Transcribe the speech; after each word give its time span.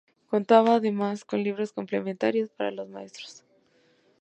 Contaba 0.31 0.73
además 0.73 1.25
con 1.25 1.43
libros 1.43 1.73
complementarios 1.73 2.49
para 2.49 2.71
los 2.71 2.89
maestros. 2.89 3.43